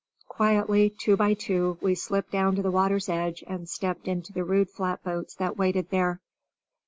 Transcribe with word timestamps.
Quietly, 0.27 0.89
two 0.89 1.15
by 1.15 1.35
two, 1.35 1.77
we 1.79 1.93
slipped 1.93 2.31
down 2.31 2.55
to 2.55 2.63
the 2.63 2.71
water's 2.71 3.07
edge 3.07 3.43
and 3.45 3.69
stepped 3.69 4.07
into 4.07 4.33
the 4.33 4.43
rude 4.43 4.71
flatboats 4.71 5.35
that 5.35 5.57
waited 5.57 5.91
there. 5.91 6.19